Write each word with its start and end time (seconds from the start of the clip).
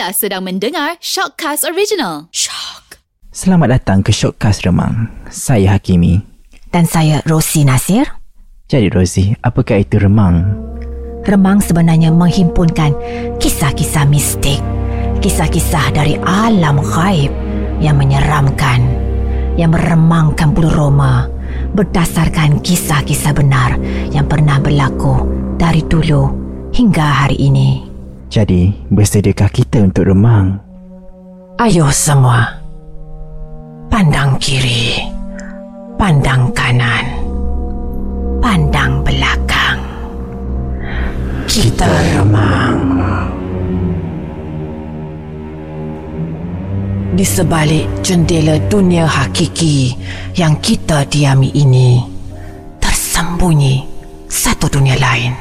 Anda 0.00 0.16
sedang 0.16 0.48
mendengar 0.48 0.96
Shockcast 0.96 1.68
Original. 1.68 2.32
Shock. 2.32 3.04
Selamat 3.36 3.76
datang 3.76 4.00
ke 4.00 4.08
Shortcast 4.08 4.64
Remang. 4.64 5.12
Saya 5.28 5.76
Hakimi. 5.76 6.24
Dan 6.72 6.88
saya 6.88 7.20
Rosi 7.28 7.68
Nasir. 7.68 8.08
Jadi 8.64 8.88
Rosie, 8.88 9.36
apakah 9.44 9.84
itu 9.84 10.00
remang? 10.00 10.56
Remang 11.28 11.60
sebenarnya 11.60 12.16
menghimpunkan 12.16 12.96
kisah-kisah 13.44 14.08
mistik. 14.08 14.56
Kisah-kisah 15.20 15.92
dari 15.92 16.16
alam 16.24 16.80
gaib 16.80 17.28
yang 17.84 18.00
menyeramkan. 18.00 18.80
Yang 19.60 19.76
meremangkan 19.76 20.56
bulu 20.56 20.72
roma 20.72 21.28
berdasarkan 21.76 22.64
kisah-kisah 22.64 23.36
benar 23.36 23.76
yang 24.16 24.24
pernah 24.24 24.56
berlaku 24.64 25.28
dari 25.60 25.84
dulu 25.84 26.32
hingga 26.72 27.04
hari 27.04 27.36
ini. 27.36 27.89
Jadi, 28.30 28.70
bersediakah 28.94 29.50
kita 29.50 29.82
untuk 29.82 30.06
remang? 30.06 30.54
Ayo 31.58 31.90
semua. 31.90 32.46
Pandang 33.90 34.38
kiri. 34.38 35.02
Pandang 35.98 36.46
kanan. 36.54 37.10
Pandang 38.38 39.02
belakang. 39.02 39.82
Kita 41.50 41.90
remang. 41.90 42.78
Di 47.10 47.26
sebalik 47.26 48.06
jendela 48.06 48.62
dunia 48.70 49.10
hakiki 49.10 49.90
yang 50.38 50.54
kita 50.62 51.02
diami 51.10 51.50
ini, 51.58 51.98
tersembunyi 52.78 53.82
satu 54.30 54.70
dunia 54.70 54.94
lain. 55.02 55.34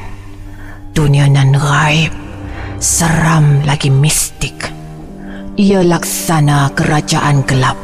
Dunia 0.89 1.29
nan 1.29 1.53
gaib, 1.53 2.28
seram 2.79 3.59
lagi 3.67 3.91
mistik. 3.91 4.71
Ia 5.59 5.83
laksana 5.83 6.71
kerajaan 6.71 7.43
gelap. 7.43 7.75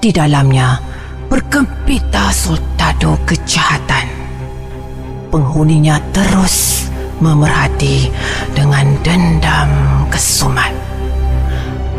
Di 0.00 0.08
dalamnya 0.08 0.80
bergempita 1.28 2.32
sultado 2.32 3.20
kejahatan. 3.28 4.08
Penghuninya 5.28 6.00
terus 6.16 6.88
memerhati 7.20 8.08
dengan 8.56 8.96
dendam 9.04 9.70
kesumat. 10.08 10.72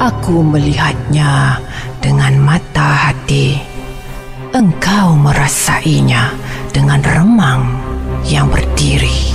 Aku 0.02 0.41
melihatnya 0.41 1.61
dengan 2.02 2.33
mata 2.41 3.13
hati. 3.13 3.61
Engkau 4.52 5.13
merasainya 5.15 6.33
dengan 6.73 6.99
remang 7.05 7.77
yang 8.25 8.49
berdiri. 8.49 9.30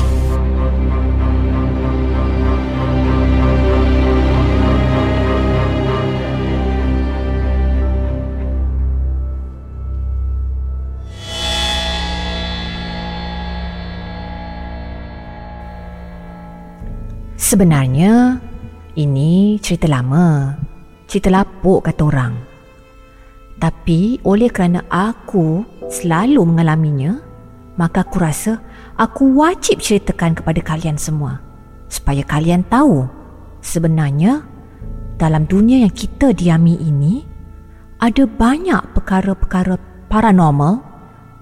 Sebenarnya 17.47 18.43
ini 18.99 19.55
cerita 19.63 19.87
lama. 19.87 20.51
Cerita 21.07 21.31
lapuk 21.31 21.87
kata 21.87 22.03
orang. 22.03 22.35
Tapi 23.63 24.19
oleh 24.27 24.51
kerana 24.51 24.83
aku 24.91 25.63
selalu 25.87 26.43
mengalaminya, 26.43 27.23
maka 27.79 28.03
aku 28.03 28.19
rasa 28.19 28.59
aku 28.99 29.39
wajib 29.39 29.79
ceritakan 29.79 30.35
kepada 30.35 30.59
kalian 30.59 30.99
semua. 30.99 31.39
Supaya 31.87 32.27
kalian 32.27 32.67
tahu 32.67 33.07
sebenarnya 33.63 34.43
dalam 35.15 35.47
dunia 35.47 35.87
yang 35.87 35.95
kita 35.95 36.35
diami 36.35 36.83
ini 36.83 37.23
ada 38.03 38.27
banyak 38.27 38.91
perkara-perkara 38.91 39.79
paranormal 40.11 40.83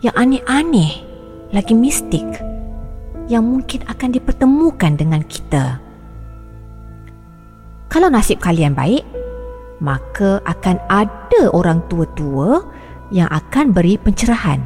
yang 0.04 0.12
aneh-aneh 0.20 1.00
lagi 1.48 1.72
mistik 1.72 2.28
yang 3.24 3.48
mungkin 3.48 3.88
akan 3.88 4.12
dipertemukan 4.12 5.00
dengan 5.00 5.24
kita. 5.24 5.83
Kalau 7.94 8.10
nasib 8.10 8.42
kalian 8.42 8.74
baik, 8.74 9.06
maka 9.78 10.42
akan 10.42 10.82
ada 10.90 11.46
orang 11.54 11.78
tua-tua 11.86 12.66
yang 13.14 13.30
akan 13.30 13.70
beri 13.70 13.94
pencerahan 13.94 14.58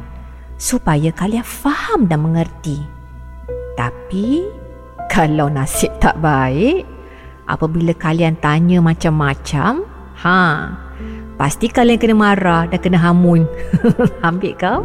supaya 0.57 1.13
kalian 1.13 1.45
faham 1.45 2.09
dan 2.09 2.25
mengerti. 2.25 2.81
Tapi 3.77 4.49
kalau 5.13 5.45
nasib 5.45 5.93
tak 6.01 6.17
baik, 6.17 6.89
apabila 7.45 7.93
kalian 7.93 8.33
tanya 8.41 8.81
macam-macam, 8.81 9.85
ha, 10.25 10.41
pasti 11.37 11.69
kalian 11.69 12.01
kena 12.01 12.17
marah 12.17 12.65
dan 12.65 12.81
kena 12.81 12.97
hamun. 12.97 13.45
Ambil 14.25 14.57
kau? 14.57 14.81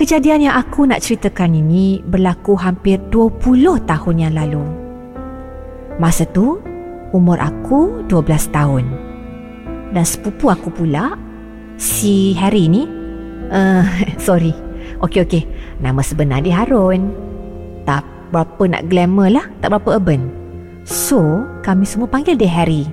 Kejadian 0.00 0.48
yang 0.48 0.56
aku 0.56 0.88
nak 0.88 1.04
ceritakan 1.04 1.60
ini 1.60 2.00
berlaku 2.08 2.56
hampir 2.56 2.96
20 3.12 3.84
tahun 3.84 4.16
yang 4.16 4.32
lalu. 4.32 4.64
Masa 6.00 6.24
tu, 6.32 6.75
umur 7.16 7.40
aku 7.40 8.04
12 8.06 8.52
tahun. 8.52 8.84
Dan 9.90 10.04
sepupu 10.04 10.52
aku 10.52 10.68
pula, 10.68 11.16
si 11.80 12.36
Harry 12.36 12.68
ni, 12.68 12.84
uh, 13.48 13.84
sorry, 14.26 14.52
okey 15.00 15.24
okey, 15.24 15.42
nama 15.80 16.04
sebenar 16.04 16.44
dia 16.44 16.62
Harun. 16.62 17.10
Tak 17.88 18.04
berapa 18.30 18.62
nak 18.68 18.92
glamour 18.92 19.32
lah, 19.32 19.46
tak 19.64 19.72
berapa 19.72 19.96
urban. 19.96 20.28
So, 20.86 21.42
kami 21.66 21.82
semua 21.82 22.06
panggil 22.06 22.38
dia 22.38 22.50
Harry. 22.50 22.86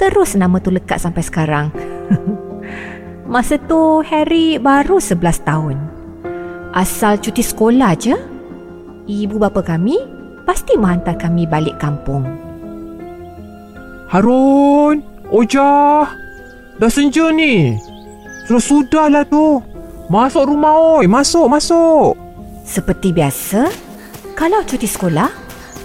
Terus 0.00 0.32
nama 0.32 0.56
tu 0.56 0.72
lekat 0.72 0.96
sampai 0.96 1.20
sekarang. 1.20 1.68
Masa 3.32 3.60
tu 3.60 4.00
Harry 4.08 4.56
baru 4.56 4.96
11 4.96 5.44
tahun. 5.44 5.76
Asal 6.72 7.20
cuti 7.20 7.44
sekolah 7.44 7.92
je, 7.98 8.16
ibu 9.10 9.36
bapa 9.36 9.60
kami 9.60 9.98
pasti 10.48 10.74
menghantar 10.80 11.18
kami 11.20 11.44
balik 11.44 11.76
kampung. 11.76 12.49
Harun, 14.10 15.06
Ojah, 15.30 16.10
dah 16.82 16.90
senja 16.90 17.30
ni. 17.30 17.78
Sudah 18.50 18.58
sudahlah 18.58 19.22
tu. 19.22 19.62
Masuk 20.10 20.50
rumah 20.50 20.98
oi, 20.98 21.06
masuk, 21.06 21.46
masuk. 21.46 22.18
Seperti 22.66 23.14
biasa, 23.14 23.70
kalau 24.34 24.66
cuti 24.66 24.90
sekolah, 24.90 25.30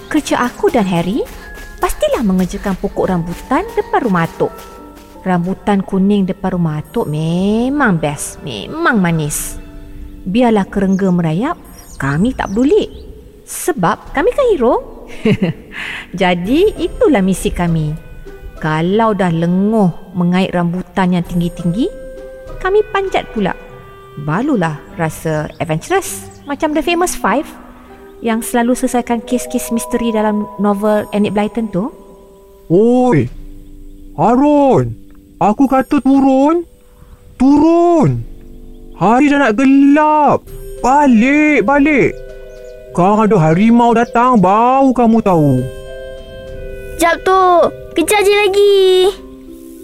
kerja 0.10 0.42
aku 0.42 0.74
dan 0.74 0.90
Harry 0.90 1.22
pastilah 1.78 2.26
mengerjakan 2.26 2.74
pokok 2.82 3.14
rambutan 3.14 3.62
depan 3.78 4.02
rumah 4.02 4.26
Atok. 4.26 4.50
Rambutan 5.22 5.86
kuning 5.86 6.26
depan 6.26 6.58
rumah 6.58 6.82
Atok 6.82 7.06
memang 7.06 8.02
best, 8.02 8.42
memang 8.42 8.98
manis. 8.98 9.62
Biarlah 10.26 10.66
kerengga 10.66 11.14
merayap, 11.14 11.62
kami 12.02 12.34
tak 12.34 12.50
peduli. 12.50 12.90
Sebab 13.46 14.18
kami 14.18 14.34
kan 14.34 14.46
hero. 14.50 15.06
Jadi 16.26 16.82
itulah 16.82 17.22
misi 17.22 17.54
kami. 17.54 18.05
Kalau 18.66 19.14
dah 19.14 19.30
lenguh 19.30 19.94
mengait 20.18 20.50
rambutan 20.50 21.14
yang 21.14 21.22
tinggi-tinggi, 21.22 21.86
kami 22.58 22.82
panjat 22.90 23.30
pula. 23.30 23.54
Barulah 24.26 24.82
rasa 24.98 25.54
adventurous 25.62 26.26
macam 26.50 26.74
The 26.74 26.82
Famous 26.82 27.14
Five 27.14 27.46
yang 28.26 28.42
selalu 28.42 28.74
selesaikan 28.74 29.22
kes-kes 29.22 29.70
misteri 29.70 30.10
dalam 30.10 30.50
novel 30.58 31.06
Enid 31.14 31.38
Blyton 31.38 31.70
tu. 31.70 31.94
Oi, 32.74 33.30
Harun, 34.18 34.98
aku 35.38 35.70
kata 35.70 36.02
turun. 36.02 36.66
Turun. 37.38 38.26
Hari 38.98 39.30
dah 39.30 39.46
nak 39.46 39.62
gelap. 39.62 40.42
Balik, 40.82 41.62
balik. 41.70 42.18
Kau 42.98 43.30
ada 43.30 43.38
harimau 43.38 43.94
datang, 43.94 44.42
bau 44.42 44.90
kamu 44.90 45.22
tahu. 45.22 45.62
Jap 46.98 47.22
tu. 47.22 47.85
Kejar 47.96 48.28
je 48.28 48.34
lagi. 48.36 48.76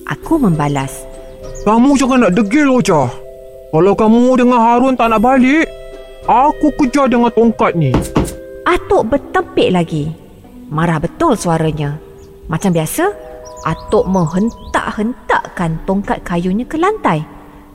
Aku 0.04 0.36
membalas. 0.36 1.08
Kamu 1.64 1.96
jangan 1.96 2.28
nak 2.28 2.36
degil, 2.36 2.68
Ojah. 2.68 3.08
Kalau 3.72 3.96
kamu 3.96 4.36
dengan 4.36 4.60
Harun 4.60 5.00
tak 5.00 5.16
nak 5.16 5.24
balik, 5.24 5.64
aku 6.28 6.76
kejar 6.76 7.08
dengan 7.08 7.32
tongkat 7.32 7.72
ni. 7.72 7.96
Atuk 8.68 9.08
bertempik 9.08 9.72
lagi. 9.72 10.12
Marah 10.68 11.00
betul 11.00 11.40
suaranya. 11.40 11.96
Macam 12.52 12.76
biasa, 12.76 13.16
Atuk 13.64 14.04
menghentak-hentakkan 14.12 15.80
tongkat 15.88 16.20
kayunya 16.28 16.68
ke 16.68 16.76
lantai 16.76 17.24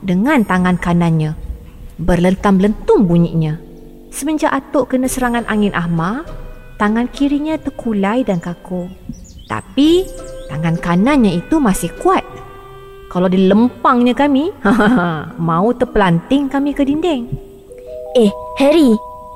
dengan 0.05 0.44
tangan 0.44 0.77
kanannya. 0.77 1.33
Berlentam-lentum 1.97 3.09
bunyinya. 3.09 3.56
Semenjak 4.12 4.53
Atuk 4.53 4.93
kena 4.93 5.09
serangan 5.09 5.49
angin 5.49 5.73
ahmar, 5.73 6.29
tangan 6.77 7.09
kirinya 7.09 7.56
terkulai 7.56 8.21
dan 8.21 8.37
kaku. 8.37 8.85
Tapi, 9.47 10.03
tangan 10.51 10.77
kanannya 10.79 11.39
itu 11.39 11.63
masih 11.63 11.91
kuat. 12.03 12.23
Kalau 13.07 13.31
dilempangnya 13.31 14.13
kami, 14.13 14.51
mau 15.49 15.71
terpelanting 15.73 16.51
kami 16.51 16.75
ke 16.75 16.83
dinding. 16.83 17.31
Eh, 18.19 18.31
Harry. 18.59 18.93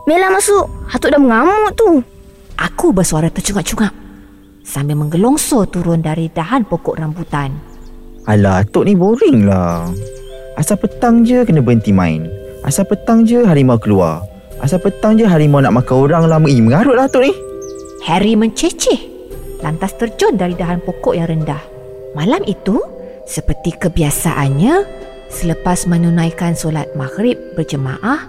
Mela 0.09 0.33
masuk. 0.33 0.67
Hatuk 0.91 1.15
dah 1.15 1.21
mengamuk 1.23 1.73
tu. 1.79 2.03
Aku 2.59 2.91
bersuara 2.91 3.31
tercungap-cungap. 3.31 3.95
sambil 4.61 4.95
menggelongsor 4.95 5.67
turun 5.67 5.99
dari 5.99 6.31
dahan 6.31 6.63
pokok 6.63 7.03
rambutan. 7.03 7.51
Alah, 8.31 8.63
Atuk 8.63 8.87
ni 8.87 8.95
boring 8.95 9.43
lah. 9.43 9.91
Asal 10.55 10.79
petang 10.79 11.27
je 11.27 11.43
kena 11.43 11.59
berhenti 11.59 11.91
main. 11.91 12.31
Asal 12.63 12.87
petang 12.87 13.27
je 13.27 13.43
harimau 13.43 13.83
keluar. 13.83 14.23
Asal 14.63 14.79
petang 14.79 15.19
je 15.19 15.27
harimau 15.27 15.59
nak 15.59 15.75
makan 15.75 15.97
orang 16.07 16.25
lama. 16.31 16.47
Ih, 16.47 16.63
mengarut 16.63 16.95
lah 16.95 17.11
Atuk 17.11 17.27
ni. 17.27 17.33
Harry 18.07 18.39
menceceh 18.39 19.10
lantas 19.61 19.97
terjun 19.97 20.37
dari 20.37 20.57
dahan 20.57 20.81
pokok 20.83 21.17
yang 21.17 21.29
rendah. 21.29 21.61
Malam 22.17 22.43
itu, 22.45 22.81
seperti 23.29 23.77
kebiasaannya, 23.79 24.75
selepas 25.31 25.87
menunaikan 25.87 26.59
solat 26.59 26.91
maghrib 26.99 27.39
berjemaah, 27.55 28.27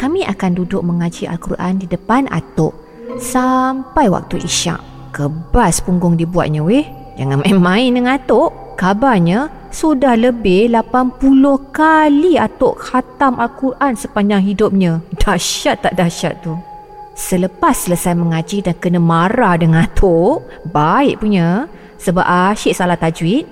kami 0.00 0.24
akan 0.24 0.50
duduk 0.56 0.82
mengaji 0.82 1.28
Al-Quran 1.28 1.78
di 1.78 1.86
depan 1.86 2.26
atuk 2.32 2.72
sampai 3.20 4.08
waktu 4.08 4.40
isyak. 4.40 4.80
Kebas 5.12 5.84
punggung 5.84 6.16
dibuatnya 6.16 6.64
weh. 6.64 6.88
Jangan 7.20 7.44
main-main 7.44 7.92
dengan 7.92 8.16
atuk. 8.16 8.50
Kabarnya 8.80 9.52
sudah 9.68 10.16
lebih 10.16 10.72
80 10.72 11.20
kali 11.70 12.40
atuk 12.40 12.80
khatam 12.80 13.36
Al-Quran 13.36 13.92
sepanjang 13.92 14.40
hidupnya. 14.40 15.04
Dahsyat 15.20 15.84
tak 15.84 16.00
dahsyat 16.00 16.40
tu? 16.40 16.56
Selepas 17.12 17.84
selesai 17.84 18.16
mengaji 18.16 18.64
dan 18.64 18.76
kena 18.80 18.96
marah 18.96 19.60
dengan 19.60 19.84
atuk, 19.84 20.48
baik 20.72 21.20
punya 21.20 21.68
sebab 22.00 22.24
asyik 22.24 22.72
salah 22.72 22.96
tajwid, 22.96 23.44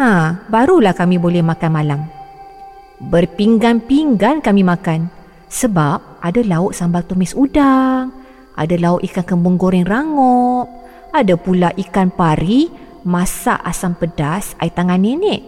ha, 0.00 0.40
barulah 0.48 0.96
kami 0.96 1.20
boleh 1.20 1.44
makan 1.44 1.70
malam. 1.70 2.00
Berpinggan-pinggan 3.04 4.40
kami 4.40 4.64
makan 4.64 5.12
sebab 5.52 6.24
ada 6.24 6.40
lauk 6.40 6.72
sambal 6.72 7.04
tumis 7.04 7.36
udang, 7.36 8.08
ada 8.56 8.74
lauk 8.80 9.04
ikan 9.04 9.24
kembung 9.28 9.60
goreng 9.60 9.84
rangup, 9.84 10.72
ada 11.12 11.36
pula 11.36 11.68
ikan 11.76 12.08
pari 12.08 12.72
masak 13.04 13.60
asam 13.60 13.92
pedas 13.92 14.56
air 14.56 14.72
tangan 14.72 14.96
nenek. 14.96 15.44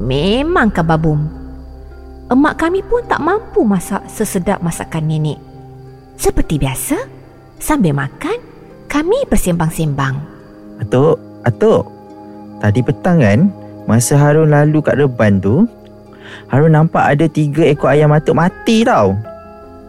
Memang 0.00 0.72
kababum. 0.72 1.28
Emak 2.32 2.56
kami 2.56 2.80
pun 2.80 3.04
tak 3.04 3.20
mampu 3.20 3.62
masak 3.62 4.08
sesedap 4.08 4.64
masakan 4.64 5.04
nenek. 5.04 5.55
Seperti 6.16 6.56
biasa, 6.56 6.96
sambil 7.60 7.92
makan, 7.92 8.40
kami 8.88 9.16
bersembang-sembang. 9.28 10.16
Atuk, 10.80 11.16
Atuk. 11.44 11.84
Tadi 12.60 12.80
petang 12.80 13.20
kan, 13.20 13.40
masa 13.84 14.16
Harun 14.16 14.52
lalu 14.52 14.80
kat 14.80 14.96
reban 14.96 15.38
tu, 15.38 15.68
Harun 16.48 16.74
nampak 16.74 17.16
ada 17.16 17.26
tiga 17.30 17.66
ekor 17.66 17.92
ayam 17.92 18.14
atuk 18.14 18.36
mati 18.36 18.82
tau. 18.82 19.14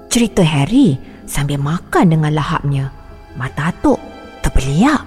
Cerita 0.07 0.41
Harry 0.41 0.97
sambil 1.27 1.59
makan 1.59 2.13
dengan 2.13 2.31
lahapnya. 2.33 2.89
Mata 3.38 3.69
Atuk 3.69 4.00
terbeliak. 4.41 5.03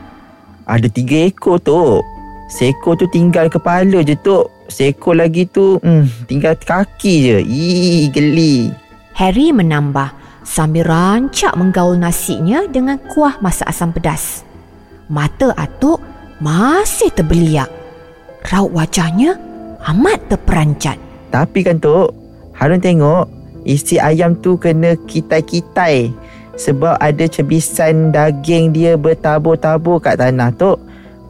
Ada 0.68 0.86
tiga 0.86 1.26
ekor 1.26 1.58
tu. 1.58 1.98
Seekor 2.50 2.98
tu 2.98 3.06
tinggal 3.10 3.46
kepala 3.46 4.02
je 4.02 4.14
tu. 4.18 4.46
Seekor 4.70 5.18
lagi 5.18 5.46
tu 5.50 5.78
hmm, 5.82 6.26
tinggal 6.30 6.54
kaki 6.58 7.14
je. 7.26 7.38
Ih, 7.42 8.10
geli. 8.10 8.70
Harry 9.14 9.50
menambah 9.50 10.19
sambil 10.50 10.82
rancak 10.82 11.54
menggaul 11.54 11.94
nasinya 11.94 12.66
dengan 12.66 12.98
kuah 12.98 13.38
masak 13.38 13.70
asam 13.70 13.94
pedas. 13.94 14.42
Mata 15.06 15.54
Atuk 15.54 16.02
masih 16.42 17.14
terbeliak. 17.14 17.70
Raut 18.50 18.74
wajahnya 18.74 19.38
amat 19.94 20.18
terperancat. 20.26 20.98
Tapi 21.30 21.62
kan 21.62 21.78
tu, 21.78 22.10
Harun 22.58 22.82
tengok 22.82 23.30
isi 23.62 24.02
ayam 24.02 24.34
tu 24.42 24.58
kena 24.58 24.98
kitai-kitai 25.06 26.10
sebab 26.58 26.98
ada 26.98 27.30
cebisan 27.30 28.10
daging 28.10 28.74
dia 28.74 28.98
bertabur-tabur 28.98 30.02
kat 30.02 30.18
tanah 30.18 30.50
tu. 30.58 30.74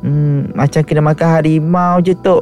Hmm, 0.01 0.49
macam 0.57 0.81
kena 0.81 1.05
makan 1.05 1.29
harimau 1.29 2.01
je 2.01 2.17
tu. 2.17 2.41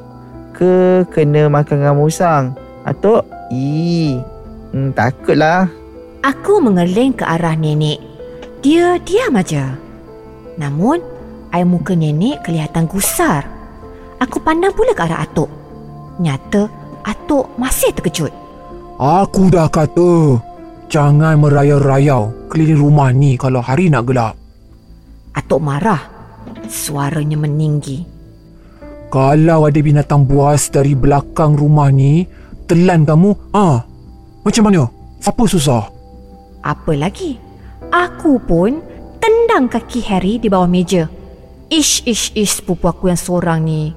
Ke 0.55 1.03
kena 1.11 1.51
makan 1.51 1.83
dengan 1.83 1.99
musang. 1.99 2.55
Atuk, 2.87 3.27
ii, 3.51 4.23
hmm, 4.71 4.95
takutlah. 4.95 5.78
Aku 6.29 6.61
mengerling 6.61 7.17
ke 7.17 7.25
arah 7.25 7.57
nenek. 7.57 7.97
Dia 8.61 9.01
diam 9.01 9.33
aja. 9.33 9.73
Namun, 10.61 11.01
air 11.49 11.65
muka 11.65 11.97
nenek 11.97 12.45
kelihatan 12.45 12.85
gusar. 12.85 13.49
Aku 14.21 14.37
pandang 14.45 14.77
pula 14.77 14.93
ke 14.93 15.09
arah 15.09 15.25
Atuk. 15.25 15.49
Nyata, 16.21 16.69
Atuk 17.01 17.49
masih 17.57 17.97
terkejut. 17.97 18.29
Aku 19.01 19.49
dah 19.49 19.73
kata, 19.73 20.37
jangan 20.93 21.41
merayau-rayau 21.41 22.53
keliling 22.53 22.77
rumah 22.77 23.09
ni 23.09 23.41
kalau 23.41 23.65
hari 23.65 23.89
nak 23.89 24.05
gelap. 24.05 24.37
Atuk 25.33 25.65
marah. 25.65 26.13
Suaranya 26.69 27.41
meninggi. 27.41 28.05
Kalau 29.09 29.65
ada 29.65 29.81
binatang 29.81 30.29
buas 30.29 30.69
dari 30.69 30.93
belakang 30.93 31.57
rumah 31.57 31.89
ni, 31.89 32.29
telan 32.69 33.09
kamu, 33.09 33.33
ah, 33.57 33.81
macam 34.45 34.69
mana? 34.69 34.85
Siapa 35.25 35.49
susah? 35.49 35.98
Apa 36.69 36.93
lagi? 36.93 37.41
Aku 37.89 38.37
pun 38.45 38.85
tendang 39.17 39.73
kaki 39.73 40.05
Harry 40.05 40.37
di 40.37 40.53
bawah 40.53 40.69
meja. 40.69 41.09
Ish, 41.73 42.05
ish, 42.05 42.37
ish 42.37 42.61
sepupu 42.61 42.93
aku 42.93 43.09
yang 43.09 43.17
seorang 43.17 43.65
ni. 43.65 43.97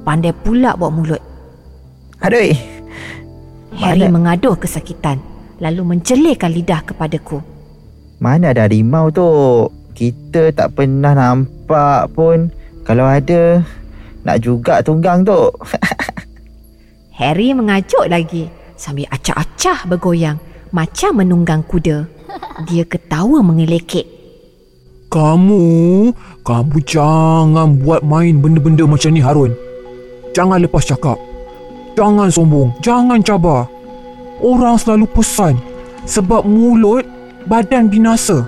Pandai 0.00 0.32
pula 0.32 0.72
buat 0.72 0.88
mulut. 0.88 1.20
Aduh, 2.24 2.56
Harry 3.76 4.08
Mana- 4.08 4.14
mengaduh 4.16 4.56
kesakitan 4.56 5.20
lalu 5.60 5.84
menjelirkan 5.84 6.48
lidah 6.48 6.80
kepadaku. 6.88 7.44
mana 8.18 8.50
ada 8.50 8.66
harimau 8.66 9.12
tu? 9.12 9.28
Kita 9.94 10.50
tak 10.50 10.80
pernah 10.80 11.14
nampak 11.14 12.10
pun. 12.16 12.50
Kalau 12.82 13.04
ada, 13.04 13.62
nak 14.24 14.38
juga 14.42 14.80
tunggang 14.80 15.22
tu. 15.22 15.52
Harry 17.20 17.52
mengajuk 17.52 18.08
lagi 18.08 18.50
sambil 18.74 19.06
acah-acah 19.10 19.86
bergoyang 19.86 20.38
macam 20.70 21.22
menunggang 21.22 21.64
kuda. 21.64 22.06
Dia 22.68 22.84
ketawa 22.84 23.40
mengelekek. 23.40 24.04
Kamu, 25.08 25.64
kamu 26.44 26.76
jangan 26.84 27.80
buat 27.80 28.04
main 28.04 28.44
benda-benda 28.44 28.84
macam 28.84 29.10
ni 29.16 29.24
Harun. 29.24 29.56
Jangan 30.36 30.60
lepas 30.60 30.84
cakap. 30.84 31.16
Jangan 31.96 32.28
sombong, 32.28 32.76
jangan 32.84 33.24
cabar. 33.24 33.66
Orang 34.38 34.76
selalu 34.78 35.08
pesan 35.10 35.56
sebab 36.04 36.44
mulut 36.44 37.02
badan 37.48 37.88
binasa. 37.88 38.44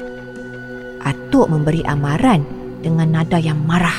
Atuk 1.00 1.48
memberi 1.48 1.80
amaran 1.88 2.44
dengan 2.84 3.08
nada 3.08 3.40
yang 3.40 3.58
marah. 3.64 3.96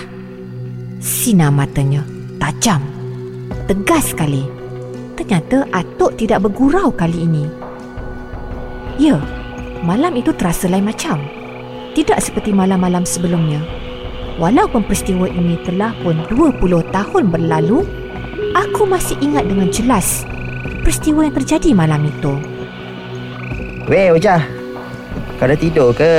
Sinar 1.01 1.50
matanya 1.50 2.06
tajam, 2.38 2.82
tegas 3.66 4.13
sekali. 4.13 4.46
Ternyata 5.18 5.66
Atuk 5.74 6.18
tidak 6.18 6.46
bergurau 6.46 6.94
kali 6.94 7.25
ini. 7.25 7.46
Ya, 9.00 9.19
malam 9.86 10.15
itu 10.17 10.33
terasa 10.36 10.67
lain 10.67 10.88
macam. 10.88 11.21
Tidak 11.95 12.17
seperti 12.19 12.55
malam-malam 12.55 13.03
sebelumnya. 13.03 13.60
Walaupun 14.39 14.88
peristiwa 14.88 15.27
ini 15.27 15.60
telah 15.67 15.91
pun 16.01 16.17
20 16.31 16.60
tahun 16.89 17.24
berlalu, 17.29 17.83
aku 18.55 18.88
masih 18.88 19.19
ingat 19.19 19.45
dengan 19.48 19.67
jelas 19.69 20.24
peristiwa 20.81 21.24
yang 21.24 21.36
terjadi 21.38 21.69
malam 21.71 22.01
itu. 22.03 22.33
Weh, 23.88 24.10
Ojah. 24.12 24.41
Kau 25.38 25.50
dah 25.50 25.57
tidur 25.57 25.89
ke? 25.93 26.12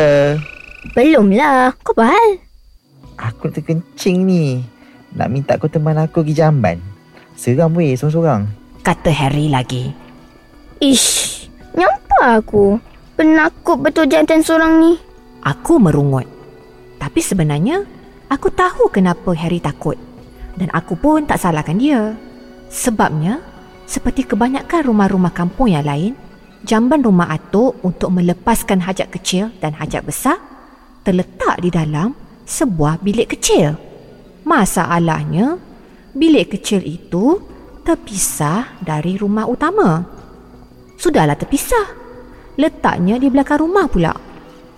Belum 0.94 1.30
lah. 1.30 1.74
Kau 1.82 1.94
apa 1.94 2.14
hal? 2.14 2.28
Aku 3.18 3.50
terkencing 3.52 4.26
ni. 4.26 4.66
Nak 5.14 5.28
minta 5.30 5.54
kau 5.60 5.70
teman 5.70 5.98
aku 6.00 6.24
pergi 6.24 6.42
jamban. 6.42 6.78
Seram 7.38 7.74
weh, 7.76 7.94
sorang-sorang. 7.94 8.50
Kata 8.82 9.14
Harry 9.14 9.46
lagi. 9.46 9.94
Ish, 10.82 11.46
nyampa 11.78 12.01
aku. 12.22 12.78
Penakut 13.18 13.82
betul 13.82 14.08
jantan 14.08 14.40
seorang 14.40 14.80
ni. 14.80 14.92
Aku 15.42 15.82
merungut. 15.82 16.24
Tapi 17.02 17.18
sebenarnya, 17.18 17.82
aku 18.30 18.48
tahu 18.54 18.88
kenapa 18.94 19.34
Harry 19.34 19.58
takut. 19.58 19.98
Dan 20.54 20.70
aku 20.70 20.94
pun 20.94 21.26
tak 21.26 21.42
salahkan 21.42 21.76
dia. 21.76 22.14
Sebabnya, 22.70 23.42
seperti 23.84 24.24
kebanyakan 24.24 24.86
rumah-rumah 24.86 25.34
kampung 25.34 25.68
yang 25.68 25.84
lain, 25.84 26.14
jamban 26.62 27.02
rumah 27.02 27.28
Atuk 27.28 27.76
untuk 27.82 28.14
melepaskan 28.14 28.80
hajat 28.80 29.10
kecil 29.10 29.50
dan 29.58 29.74
hajat 29.76 30.06
besar 30.06 30.38
terletak 31.02 31.58
di 31.58 31.68
dalam 31.68 32.14
sebuah 32.46 33.02
bilik 33.02 33.34
kecil. 33.34 33.74
Masalahnya, 34.46 35.58
bilik 36.14 36.54
kecil 36.58 36.82
itu 36.86 37.42
terpisah 37.82 38.78
dari 38.78 39.18
rumah 39.18 39.46
utama. 39.50 40.06
Sudahlah 40.98 41.34
terpisah. 41.34 42.01
Letaknya 42.61 43.16
di 43.16 43.32
belakang 43.32 43.64
rumah 43.64 43.88
pula. 43.88 44.12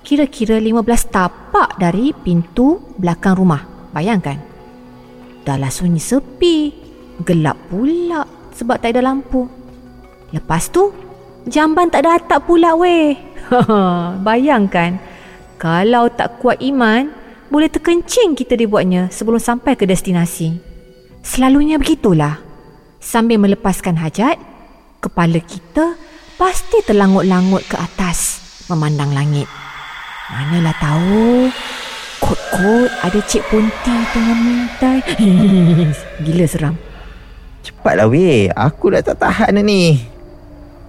Kira-kira 0.04 0.60
15 0.60 1.10
tapak 1.10 1.80
dari 1.80 2.14
pintu 2.14 2.78
belakang 3.00 3.34
rumah. 3.34 3.90
Bayangkan. 3.90 4.38
Dahlah 5.42 5.72
sunyi 5.72 5.98
sepi. 5.98 6.56
Gelap 7.22 7.70
pula 7.70 8.26
sebab 8.54 8.78
tak 8.78 8.94
ada 8.94 9.10
lampu. 9.10 9.46
Lepas 10.34 10.70
tu, 10.70 10.90
jamban 11.46 11.90
tak 11.90 12.06
ada 12.06 12.18
atap 12.18 12.46
pula 12.46 12.74
weh. 12.74 13.14
Bayangkan. 14.26 14.98
Kalau 15.58 16.10
tak 16.10 16.42
kuat 16.42 16.58
iman, 16.58 17.10
boleh 17.50 17.70
terkencing 17.70 18.34
kita 18.34 18.58
dibuatnya 18.58 19.08
sebelum 19.14 19.38
sampai 19.38 19.78
ke 19.78 19.86
destinasi. 19.86 20.58
Selalunya 21.22 21.78
begitulah. 21.78 22.42
Sambil 22.98 23.38
melepaskan 23.38 24.00
hajat, 24.00 24.40
kepala 24.98 25.38
kita 25.38 25.94
pasti 26.34 26.82
terlangut-langut 26.82 27.62
ke 27.66 27.76
atas 27.78 28.42
memandang 28.66 29.14
langit. 29.14 29.46
Manalah 30.32 30.74
tahu 30.80 31.52
Kot-kot 32.24 32.88
ada 33.04 33.20
Cik 33.20 33.44
Punti 33.52 33.92
tengah 34.16 34.38
mintai 34.40 35.04
Gila 36.24 36.46
seram. 36.48 36.74
Cepatlah 37.60 38.08
weh. 38.08 38.48
Aku 38.48 38.88
dah 38.88 39.04
tak 39.04 39.20
tahan 39.20 39.60
dah 39.60 39.64
ni. 39.64 40.00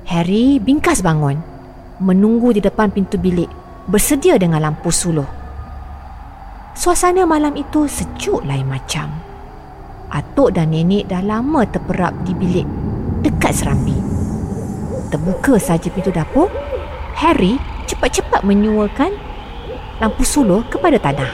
Harry 0.07 0.63
bingkas 0.63 1.03
bangun. 1.03 1.35
Menunggu 1.99 2.55
di 2.55 2.63
depan 2.63 2.87
pintu 2.87 3.19
bilik. 3.19 3.51
Bersedia 3.91 4.39
dengan 4.39 4.63
lampu 4.63 4.95
suluh. 4.95 5.27
Suasana 6.71 7.27
malam 7.27 7.59
itu 7.59 7.83
sejuk 7.83 8.47
lain 8.47 8.71
macam. 8.71 9.11
Atuk 10.15 10.55
dan 10.55 10.71
nenek 10.71 11.11
dah 11.11 11.19
lama 11.19 11.67
terperap 11.67 12.15
di 12.23 12.31
bilik. 12.31 12.67
Dekat 13.27 13.51
serambi 13.51 14.14
Terbuka 15.15 15.55
saja 15.55 15.87
pintu 15.87 16.11
dapur 16.11 16.51
Harry 17.15 17.55
cepat-cepat 17.87 18.43
menyuakan 18.43 19.15
lampu 20.03 20.27
suluh 20.27 20.59
kepada 20.67 20.99
tanah. 20.99 21.31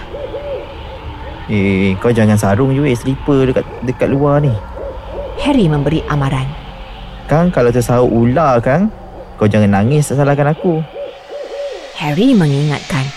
Eh, 1.50 1.97
kau 1.97 2.13
jangan 2.13 2.38
sarung 2.38 2.77
je 2.77 2.85
weh. 2.85 2.93
Slipper 2.93 3.50
dekat, 3.50 3.65
dekat 3.81 4.13
luar 4.13 4.38
ni. 4.38 4.53
Harry 5.41 5.65
memberi 5.65 6.05
amaran. 6.05 6.45
Kang, 7.25 7.50
kalau 7.50 7.73
tersahut 7.73 8.05
ular 8.05 8.61
kang, 8.61 8.93
kau 9.41 9.50
jangan 9.50 9.81
nangis 9.81 10.13
tak 10.13 10.21
salahkan 10.21 10.53
aku. 10.53 10.85
Harry 11.97 12.38
mengingatkan. 12.38 13.09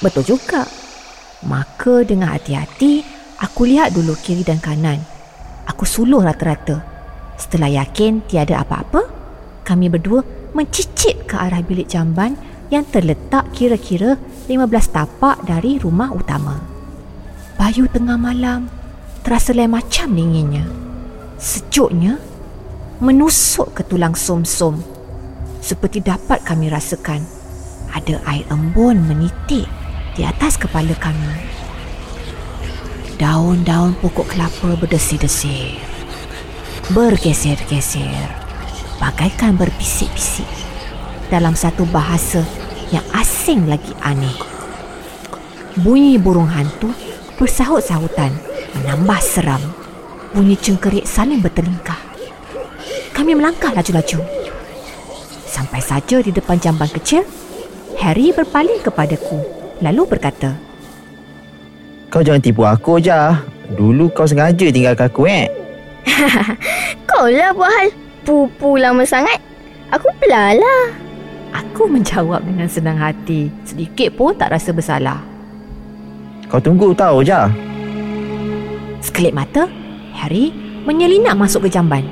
Betul 0.00 0.24
juga. 0.24 0.64
Maka 1.44 2.08
dengan 2.08 2.32
hati-hati, 2.32 3.04
aku 3.36 3.68
lihat 3.68 3.92
dulu 3.92 4.16
kiri 4.16 4.40
dan 4.40 4.64
kanan. 4.64 4.96
Aku 5.68 5.84
suluh 5.84 6.24
rata-rata. 6.24 6.80
Setelah 7.36 7.84
yakin 7.84 8.24
tiada 8.24 8.64
apa-apa, 8.64 9.15
kami 9.66 9.90
berdua 9.90 10.22
mencicit 10.54 11.26
ke 11.26 11.34
arah 11.34 11.58
bilik 11.58 11.90
jamban 11.90 12.38
yang 12.70 12.86
terletak 12.86 13.50
kira-kira 13.50 14.14
15 14.46 14.94
tapak 14.94 15.42
dari 15.42 15.82
rumah 15.82 16.14
utama. 16.14 16.62
Bayu 17.58 17.90
tengah 17.90 18.14
malam 18.14 18.70
terasa 19.26 19.50
lain 19.50 19.74
macam 19.74 20.14
dinginnya. 20.14 20.62
Sejuknya 21.34 22.22
menusuk 23.02 23.74
ke 23.74 23.82
tulang 23.82 24.14
som-som. 24.14 24.78
Seperti 25.58 25.98
dapat 25.98 26.46
kami 26.46 26.70
rasakan 26.70 27.26
ada 27.90 28.22
air 28.30 28.46
embun 28.54 29.02
menitik 29.02 29.66
di 30.14 30.22
atas 30.22 30.54
kepala 30.54 30.94
kami. 31.02 31.34
Daun-daun 33.18 33.98
pokok 33.98 34.36
kelapa 34.36 34.76
berdesir-desir. 34.78 35.80
Bergeser-geser. 36.92 38.45
Bagaikan 38.96 39.60
berbisik-bisik 39.60 40.48
dalam 41.28 41.52
satu 41.52 41.84
bahasa 41.92 42.40
yang 42.88 43.04
asing 43.12 43.68
lagi 43.68 43.92
aneh. 44.00 44.32
Bunyi 45.76 46.16
burung 46.16 46.48
hantu 46.48 46.88
bersahut-sahutan 47.36 48.32
menambah 48.80 49.20
seram. 49.20 49.60
Bunyi 50.32 50.56
cengkerik 50.56 51.04
saling 51.04 51.44
bertelingkah. 51.44 52.00
Kami 53.12 53.36
melangkah 53.36 53.76
laju-laju. 53.76 54.24
Sampai 55.44 55.84
saja 55.84 56.24
di 56.24 56.32
depan 56.32 56.56
jamban 56.56 56.88
kecil, 56.88 57.24
Harry 58.00 58.32
berpaling 58.32 58.80
kepadaku 58.80 59.40
lalu 59.84 60.08
berkata, 60.08 60.56
Kau 62.08 62.24
jangan 62.24 62.40
tipu 62.40 62.64
aku 62.64 62.96
je. 62.96 63.12
Dulu 63.76 64.08
kau 64.14 64.24
sengaja 64.24 64.70
tinggalkan 64.70 65.10
aku 65.10 65.26
eh. 65.26 65.50
Kau 67.10 67.26
lah 67.26 67.50
buat 67.50 67.66
hal 67.66 68.05
pupu 68.26 68.74
lama 68.74 69.06
sangat. 69.06 69.38
Aku 69.94 70.10
pelalah. 70.18 70.90
Aku 71.54 71.86
menjawab 71.86 72.42
dengan 72.42 72.66
senang 72.66 72.98
hati. 72.98 73.48
Sedikit 73.62 74.18
pun 74.18 74.34
tak 74.34 74.50
rasa 74.50 74.74
bersalah. 74.74 75.22
Kau 76.50 76.58
tunggu 76.58 76.90
tahu 76.90 77.22
je. 77.22 77.38
Sekelip 78.98 79.32
mata, 79.32 79.70
Harry 80.18 80.50
menyelinap 80.82 81.38
masuk 81.38 81.70
ke 81.70 81.78
jamban. 81.78 82.02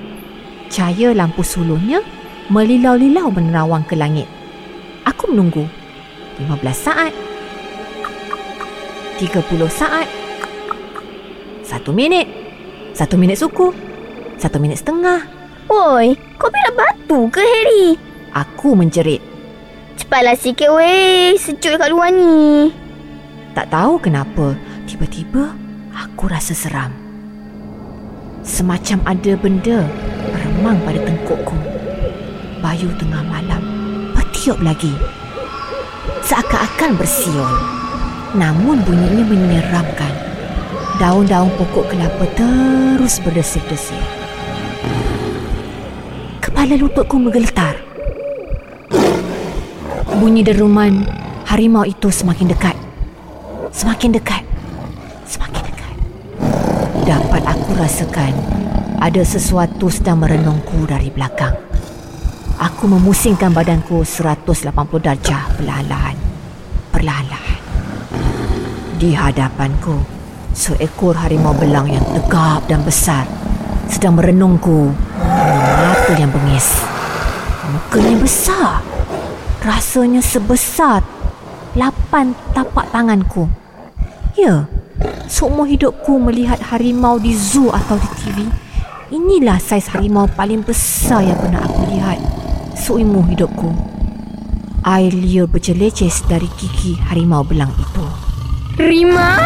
Cahaya 0.71 1.11
lampu 1.11 1.42
suluhnya 1.42 2.00
melilau-lilau 2.49 3.35
menerawang 3.35 3.83
ke 3.83 3.99
langit. 3.99 4.30
Aku 5.02 5.35
menunggu. 5.35 5.66
15 6.38 6.75
saat. 6.75 7.12
30 9.18 9.66
saat. 9.71 10.06
Satu 11.66 11.90
minit. 11.90 12.26
Satu 12.94 13.18
minit 13.18 13.38
suku. 13.38 13.75
Satu 14.38 14.59
minit 14.62 14.78
setengah. 14.83 15.34
Oi, 15.75 16.14
kau 16.38 16.47
bila 16.54 16.71
batu 16.71 17.26
ke 17.35 17.43
Harry? 17.43 17.99
Aku 18.31 18.78
menjerit. 18.78 19.19
Cepatlah 19.99 20.38
sikit 20.38 20.71
weh. 20.71 21.35
Sejuk 21.35 21.75
dekat 21.75 21.90
luar 21.90 22.14
ni. 22.14 22.71
Tak 23.59 23.75
tahu 23.75 23.99
kenapa, 23.99 24.54
tiba-tiba 24.87 25.50
aku 25.90 26.31
rasa 26.31 26.54
seram. 26.54 26.95
Semacam 28.47 29.02
ada 29.02 29.33
benda 29.35 29.83
beremang 30.31 30.78
pada 30.87 31.02
tengkukku. 31.02 31.59
Bayu 32.62 32.95
tengah 32.95 33.26
malam 33.26 33.62
bertiup 34.14 34.62
lagi. 34.62 34.95
Seakan-akan 36.23 36.95
bersiul. 36.95 37.54
Namun 38.38 38.78
bunyinya 38.87 39.26
menyeramkan. 39.26 40.14
Daun-daun 41.02 41.50
pokok 41.59 41.90
kelapa 41.90 42.31
terus 42.38 43.19
berdesir-desir. 43.26 44.24
Kepala 46.64 46.80
lututku 46.80 47.21
menggeletar. 47.21 47.76
Bunyi 50.16 50.40
deruman 50.40 51.04
harimau 51.44 51.85
itu 51.85 52.09
semakin 52.09 52.56
dekat. 52.56 52.73
Semakin 53.68 54.16
dekat. 54.16 54.40
Semakin 55.28 55.61
dekat. 55.61 55.97
Dapat 57.04 57.42
aku 57.44 57.68
rasakan 57.76 58.33
ada 58.97 59.21
sesuatu 59.21 59.92
sedang 59.92 60.25
merenungku 60.25 60.88
dari 60.88 61.12
belakang. 61.12 61.52
Aku 62.56 62.88
memusingkan 62.88 63.52
badanku 63.52 64.00
180 64.00 64.73
darjah 65.04 65.44
perlahan-lahan. 65.61 66.16
Perlahan-lahan. 66.97 67.61
Di 68.97 69.12
hadapanku, 69.12 70.00
seekor 70.56 71.12
harimau 71.12 71.52
belang 71.61 71.92
yang 71.92 72.09
tegap 72.16 72.64
dan 72.73 72.80
besar 72.80 73.28
sedang 73.85 74.16
merenungku 74.16 74.97
mata 76.04 76.20
yang 76.20 76.28
bengis. 76.28 76.68
Mukanya 77.73 78.16
besar. 78.20 78.84
Rasanya 79.64 80.20
sebesar 80.20 81.00
lapan 81.73 82.37
tapak 82.52 82.92
tanganku. 82.92 83.49
Ya, 84.37 84.68
seumur 85.25 85.64
hidupku 85.64 86.20
melihat 86.20 86.61
harimau 86.61 87.16
di 87.16 87.32
zoo 87.32 87.73
atau 87.73 87.96
di 87.96 88.08
TV. 88.20 88.38
Inilah 89.16 89.56
saiz 89.56 89.88
harimau 89.88 90.28
paling 90.28 90.61
besar 90.61 91.25
yang 91.25 91.40
pernah 91.40 91.64
aku 91.64 91.88
lihat 91.88 92.20
seumur 92.76 93.25
hidupku. 93.25 93.73
Air 94.84 95.16
liur 95.16 95.49
berjeleces 95.49 96.20
dari 96.28 96.52
gigi 96.61 97.00
harimau 97.08 97.40
belang 97.49 97.73
itu. 97.80 98.04
Rima! 98.76 99.40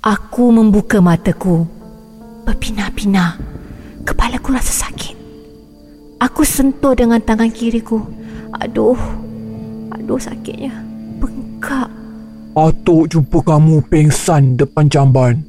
Aku 0.00 0.48
membuka 0.48 1.04
mataku. 1.04 1.68
Berpinah-pinah. 3.00 3.32
Kepalaku 4.04 4.52
rasa 4.52 4.84
sakit. 4.84 5.16
Aku 6.20 6.44
sentuh 6.44 6.92
dengan 6.92 7.16
tangan 7.16 7.48
kiriku. 7.48 8.04
Aduh. 8.60 9.00
Aduh 9.96 10.20
sakitnya. 10.20 10.68
Bengkak. 11.16 11.88
Atuk 12.52 13.08
jumpa 13.08 13.40
kamu 13.40 13.80
pengsan 13.88 14.60
depan 14.60 14.92
jamban. 14.92 15.40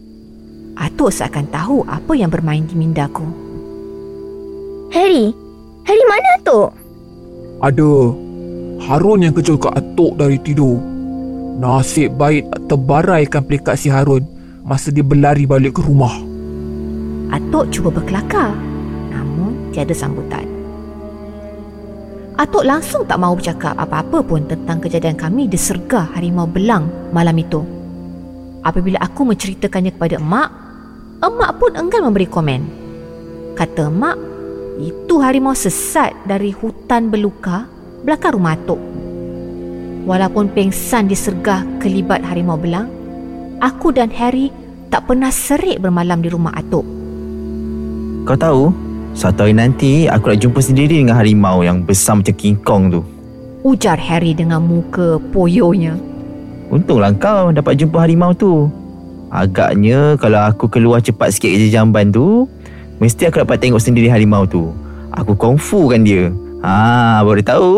Atuk 0.79 1.12
seakan 1.12 1.43
tahu 1.51 1.84
apa 1.91 2.15
yang 2.15 2.31
bermain 2.31 2.63
di 2.63 2.72
mindaku. 2.72 3.27
Harry? 4.96 5.36
Harry 5.84 6.05
mana 6.08 6.31
tu? 6.48 6.72
Ada. 7.60 7.91
Harun 8.88 9.27
yang 9.27 9.36
kejut 9.36 9.60
kat 9.60 9.75
atuk 9.75 10.15
dari 10.15 10.39
tidur. 10.39 10.79
Nasib 11.60 12.15
baik 12.15 12.48
tak 12.48 12.62
terbaraikan 12.72 13.43
pelikat 13.43 13.75
si 13.75 13.91
Harun 13.91 14.24
masa 14.63 14.88
dia 14.88 15.03
berlari 15.03 15.43
balik 15.43 15.75
ke 15.75 15.84
rumah. 15.84 16.30
Atuk 17.31 17.71
cuba 17.71 17.89
berkelakar. 17.95 18.51
Namun 19.11 19.71
tiada 19.71 19.95
sambutan. 19.95 20.43
Atuk 22.35 22.65
langsung 22.65 23.05
tak 23.05 23.21
mahu 23.21 23.38
bercakap 23.38 23.77
apa-apa 23.77 24.19
pun 24.25 24.43
tentang 24.50 24.81
kejadian 24.81 25.15
kami 25.15 25.45
disergah 25.47 26.09
harimau 26.15 26.50
belang 26.50 26.89
malam 27.15 27.38
itu. 27.38 27.61
Apabila 28.65 28.97
aku 29.01 29.25
menceritakannya 29.25 29.93
kepada 29.95 30.17
emak, 30.17 30.50
emak 31.21 31.51
pun 31.57 31.71
enggan 31.77 32.05
memberi 32.05 32.25
komen. 32.25 32.61
Kata 33.53 33.93
emak, 33.93 34.17
itu 34.81 35.21
harimau 35.21 35.53
sesat 35.53 36.17
dari 36.25 36.50
hutan 36.50 37.13
beluka 37.13 37.69
belakang 38.01 38.38
rumah 38.38 38.57
atuk. 38.57 38.81
Walaupun 40.09 40.50
pengsan 40.50 41.05
disergah 41.05 41.61
kelibat 41.77 42.25
harimau 42.25 42.57
belang, 42.57 42.89
aku 43.61 43.93
dan 43.93 44.09
Harry 44.09 44.50
tak 44.89 45.05
pernah 45.05 45.29
serik 45.29 45.77
bermalam 45.77 46.25
di 46.25 46.29
rumah 46.33 46.57
atuk. 46.57 47.00
Kau 48.21 48.37
tahu, 48.37 48.69
satu 49.17 49.49
hari 49.49 49.57
nanti 49.57 50.05
aku 50.05 50.31
nak 50.31 50.39
jumpa 50.45 50.61
sendiri 50.61 51.01
dengan 51.01 51.17
harimau 51.17 51.65
yang 51.65 51.81
besar 51.81 52.21
macam 52.21 52.35
King 52.37 52.57
Kong 52.61 52.83
tu. 52.93 53.01
Ujar 53.65 53.97
Harry 53.97 54.37
dengan 54.37 54.61
muka 54.61 55.17
poyonya. 55.33 55.97
Untunglah 56.69 57.11
kau 57.17 57.49
dapat 57.49 57.81
jumpa 57.81 57.97
harimau 58.05 58.31
tu. 58.37 58.69
Agaknya 59.33 60.15
kalau 60.21 60.37
aku 60.47 60.69
keluar 60.69 61.01
cepat 61.01 61.33
sikit 61.33 61.49
kerja 61.49 61.81
jamban 61.81 62.13
tu, 62.13 62.45
mesti 63.01 63.25
aku 63.25 63.41
dapat 63.41 63.57
tengok 63.57 63.81
sendiri 63.81 64.05
harimau 64.05 64.45
tu. 64.45 64.69
Aku 65.17 65.33
kungfu 65.33 65.89
kan 65.89 66.05
dia. 66.05 66.29
Ha, 66.61 67.25
baru 67.25 67.41
tahu. 67.41 67.73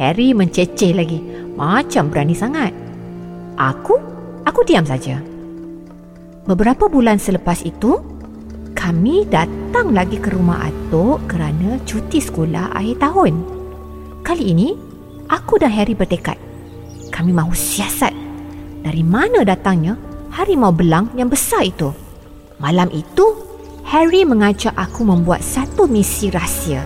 Harry 0.00 0.32
menceceh 0.32 0.96
lagi. 0.96 1.20
Macam 1.54 2.08
berani 2.08 2.32
sangat. 2.32 2.72
Aku? 3.60 4.00
Aku 4.48 4.64
diam 4.64 4.82
saja. 4.88 5.20
Beberapa 6.48 6.90
bulan 6.90 7.22
selepas 7.22 7.62
itu, 7.62 8.00
kami 8.82 9.22
datang 9.30 9.94
lagi 9.94 10.18
ke 10.18 10.34
rumah 10.34 10.66
Atok 10.66 11.30
kerana 11.30 11.78
cuti 11.86 12.18
sekolah 12.18 12.74
akhir 12.74 12.98
tahun. 12.98 13.38
Kali 14.26 14.50
ini, 14.50 14.74
aku 15.30 15.54
dan 15.62 15.70
Harry 15.70 15.94
bertekad. 15.94 16.34
Kami 17.14 17.30
mahu 17.30 17.54
siasat 17.54 18.10
dari 18.82 19.06
mana 19.06 19.46
datangnya 19.46 19.94
harimau 20.34 20.74
belang 20.74 21.14
yang 21.14 21.30
besar 21.30 21.62
itu. 21.62 21.94
Malam 22.58 22.90
itu, 22.90 23.22
Harry 23.86 24.26
mengajak 24.26 24.74
aku 24.74 25.06
membuat 25.06 25.46
satu 25.46 25.86
misi 25.86 26.34
rahsia. 26.34 26.82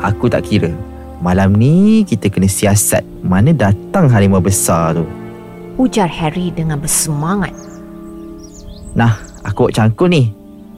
Aku 0.00 0.32
tak 0.32 0.48
kira. 0.48 0.72
Malam 1.20 1.52
ni 1.52 2.00
kita 2.08 2.32
kena 2.32 2.48
siasat 2.48 3.04
mana 3.20 3.52
datang 3.52 4.08
harimau 4.08 4.40
besar 4.40 4.96
tu. 4.96 5.04
Ujar 5.76 6.08
Harry 6.08 6.48
dengan 6.48 6.80
bersemangat. 6.80 7.52
Nah, 8.96 9.29
aku 9.44 9.68
buat 9.68 9.74
cangkul 9.76 10.08
ni. 10.10 10.22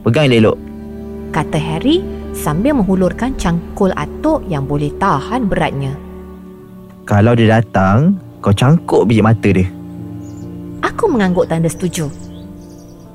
Pegang 0.03 0.27
elok. 0.27 0.59
Kata 1.31 1.57
Harry 1.57 2.03
sambil 2.35 2.75
menghulurkan 2.77 3.33
cangkul 3.39 3.89
atuk 3.95 4.43
yang 4.51 4.67
boleh 4.67 4.91
tahan 4.99 5.47
beratnya. 5.47 5.95
Kalau 7.07 7.35
dia 7.35 7.59
datang, 7.59 8.19
kau 8.43 8.51
cangkuk 8.51 9.07
biji 9.07 9.23
mata 9.23 9.49
dia. 9.49 9.67
Aku 10.83 11.07
mengangguk 11.07 11.47
tanda 11.47 11.71
setuju. 11.71 12.11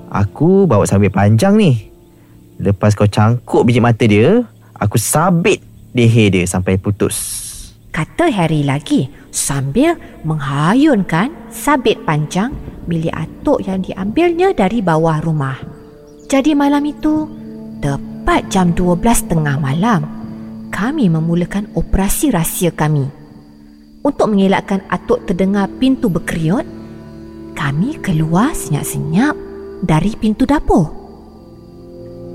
Aku 0.09 0.64
bawa 0.64 0.88
sabit 0.88 1.12
panjang 1.12 1.61
ni. 1.61 1.93
Lepas 2.59 2.97
kau 2.97 3.07
cangkuk 3.07 3.69
biji 3.69 3.78
mata 3.78 4.09
dia, 4.09 4.43
aku 4.75 4.97
sabit 4.97 5.61
leher 5.93 6.33
dia 6.33 6.45
sampai 6.49 6.81
putus. 6.81 7.47
Kata 7.93 8.28
Harry 8.33 8.64
lagi 8.64 9.09
sambil 9.33 9.97
menghayunkan 10.25 11.33
sabit 11.52 12.00
panjang 12.05 12.52
bilik 12.88 13.12
atuk 13.12 13.61
yang 13.68 13.85
diambilnya 13.85 14.57
dari 14.57 14.80
bawah 14.80 15.21
rumah. 15.21 15.61
Jadi 16.26 16.57
malam 16.57 16.83
itu, 16.88 17.28
tepat 17.85 18.49
jam 18.49 18.73
12 18.73 19.28
tengah 19.28 19.61
malam, 19.61 20.09
kami 20.73 21.12
memulakan 21.12 21.68
operasi 21.76 22.33
rahsia 22.33 22.73
kami. 22.73 23.04
Untuk 24.00 24.33
mengelakkan 24.33 24.80
atuk 24.88 25.28
terdengar 25.28 25.68
pintu 25.76 26.09
berkeriut, 26.09 26.64
kami 27.52 28.00
keluar 28.00 28.57
senyap-senyap 28.57 29.37
dari 29.85 30.16
pintu 30.16 30.49
dapur. 30.49 30.88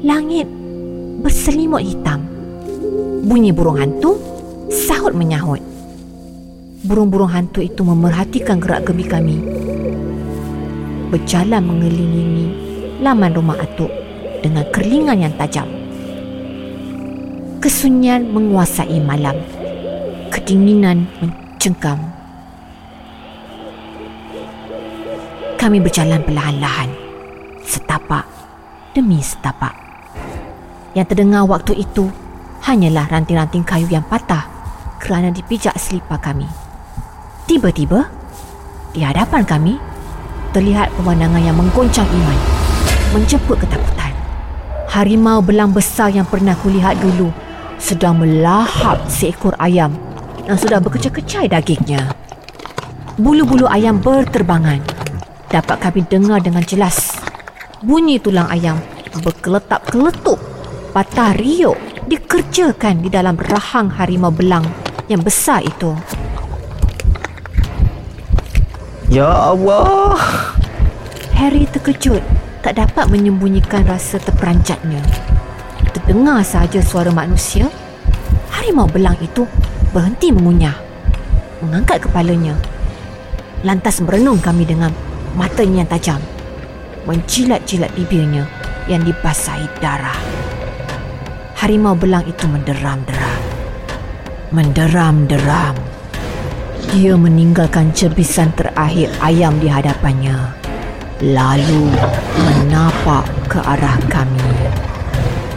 Langit 0.05 0.45
berselimut 1.23 1.81
hitam 1.81 2.33
Bunyi 3.23 3.55
burung 3.55 3.79
hantu 3.79 4.19
sahut 4.67 5.15
menyahut. 5.15 5.63
Burung-burung 6.83 7.31
hantu 7.31 7.63
itu 7.63 7.79
memerhatikan 7.79 8.59
gerak 8.59 8.83
gebi 8.83 9.07
kami. 9.07 9.39
Berjalan 11.13 11.61
mengelilingi 11.61 12.47
laman 12.97 13.37
rumah 13.37 13.53
atuk 13.61 13.93
dengan 14.41 14.65
kerlingan 14.73 15.21
yang 15.21 15.33
tajam. 15.37 15.69
Kesunyian 17.61 18.33
menguasai 18.33 18.97
malam. 18.97 19.37
Kedinginan 20.33 21.05
mencengkam. 21.21 22.01
Kami 25.61 25.77
berjalan 25.85 26.25
perlahan-lahan. 26.25 26.89
Setapak 27.61 28.25
demi 28.97 29.21
setapak. 29.21 29.77
Yang 30.97 31.13
terdengar 31.13 31.45
waktu 31.45 31.77
itu 31.77 32.09
hanyalah 32.65 33.05
ranting-ranting 33.05 33.61
kayu 33.61 33.85
yang 33.85 34.01
patah 34.09 34.49
kerana 34.97 35.29
dipijak 35.29 35.77
selipar 35.77 36.17
kami. 36.17 36.49
Tiba-tiba, 37.45 38.09
di 38.97 39.05
hadapan 39.05 39.45
kami, 39.45 39.92
terlihat 40.53 40.93
pemandangan 40.95 41.41
yang 41.41 41.57
menggoncang 41.57 42.05
iman, 42.05 42.39
menjemput 43.11 43.57
ketakutan. 43.59 44.13
Harimau 44.93 45.41
belang 45.41 45.73
besar 45.73 46.13
yang 46.13 46.29
pernah 46.29 46.53
kulihat 46.53 47.01
dulu 47.01 47.33
sedang 47.81 48.21
melahap 48.21 49.01
seekor 49.09 49.57
ayam 49.57 49.91
yang 50.45 50.55
sudah 50.55 50.77
berkecai-kecai 50.77 51.49
dagingnya. 51.49 52.13
Bulu-bulu 53.17 53.65
ayam 53.65 53.97
berterbangan. 53.97 54.79
Dapat 55.49 55.77
kami 55.81 56.01
dengar 56.05 56.39
dengan 56.41 56.61
jelas. 56.65 57.13
Bunyi 57.83 58.17
tulang 58.21 58.47
ayam 58.49 58.79
berkeletap-keletup, 59.21 60.39
patah 60.95 61.35
riuk 61.37 61.77
dikerjakan 62.09 63.05
di 63.05 63.09
dalam 63.09 63.37
rahang 63.37 63.91
harimau 63.93 64.33
belang 64.33 64.65
yang 65.09 65.21
besar 65.21 65.61
itu. 65.61 65.93
Ya 69.13 69.29
Allah. 69.29 70.17
Harry 71.37 71.69
terkejut 71.69 72.25
tak 72.65 72.81
dapat 72.81 73.05
menyembunyikan 73.13 73.85
rasa 73.85 74.17
terperanjatnya. 74.17 75.05
Terdengar 75.93 76.41
sahaja 76.41 76.81
suara 76.81 77.13
manusia, 77.13 77.69
harimau 78.49 78.89
belang 78.89 79.13
itu 79.21 79.45
berhenti 79.93 80.33
mengunyah. 80.33 80.73
Mengangkat 81.61 82.09
kepalanya. 82.09 82.57
Lantas 83.61 84.01
merenung 84.01 84.41
kami 84.41 84.65
dengan 84.65 84.89
matanya 85.37 85.85
yang 85.85 85.91
tajam. 85.93 86.21
Menjilat-jilat 87.05 87.93
bibirnya 87.93 88.49
yang 88.89 89.05
dibasahi 89.05 89.69
darah 89.77 90.17
harimau 91.63 91.95
belang 91.95 92.27
itu 92.27 92.43
menderam-deram. 92.43 93.39
Menderam-deram. 94.51 96.02
Dia 96.93 97.17
meninggalkan 97.17 97.89
cebisan 97.89 98.53
terakhir 98.53 99.09
ayam 99.17 99.57
di 99.57 99.65
hadapannya. 99.65 100.37
Lalu 101.25 101.89
menapak 102.37 103.25
ke 103.49 103.57
arah 103.57 103.97
kami. 104.13 104.45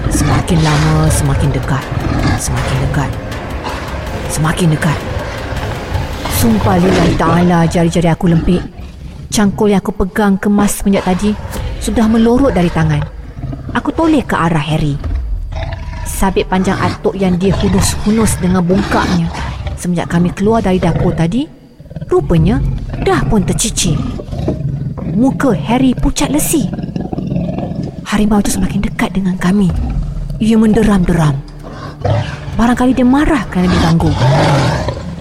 Semakin 0.08 0.64
lama 0.64 1.12
semakin 1.12 1.52
dekat. 1.52 1.84
Semakin 2.40 2.76
dekat. 2.88 3.10
Semakin 4.32 4.68
dekat. 4.72 4.98
Sumpah 6.40 6.80
lillahi 6.80 7.12
ta'ala 7.20 7.68
jari-jari 7.68 8.08
aku 8.08 8.32
lempik. 8.32 8.64
Cangkul 9.28 9.76
yang 9.76 9.84
aku 9.84 9.92
pegang 9.92 10.40
kemas 10.40 10.80
semenjak 10.80 11.04
tadi 11.04 11.36
sudah 11.84 12.08
melorot 12.08 12.56
dari 12.56 12.72
tangan. 12.72 13.04
Aku 13.76 13.92
toleh 13.92 14.24
ke 14.24 14.32
arah 14.32 14.64
Harry 14.64 14.96
sabit 16.16 16.48
panjang 16.48 16.80
atuk 16.80 17.12
yang 17.12 17.36
dia 17.36 17.52
hunus-hunus 17.60 18.40
dengan 18.40 18.64
bungkaknya 18.64 19.28
semenjak 19.86 20.10
kami 20.10 20.34
keluar 20.34 20.58
dari 20.66 20.82
dapur 20.82 21.14
tadi, 21.14 21.46
rupanya 22.10 22.58
dah 23.06 23.22
pun 23.30 23.46
tercicir. 23.46 23.94
Muka 25.14 25.54
Harry 25.54 25.94
pucat 25.94 26.26
lesi. 26.26 26.66
Harimau 28.02 28.42
itu 28.42 28.58
semakin 28.58 28.82
dekat 28.82 29.14
dengan 29.14 29.38
kami. 29.38 29.70
Ia 30.42 30.58
menderam-deram. 30.58 31.38
Barangkali 32.58 32.98
dia 32.98 33.06
marah 33.06 33.46
kerana 33.46 33.70
diganggu. 33.70 34.10